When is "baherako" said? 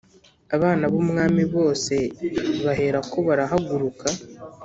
2.63-3.17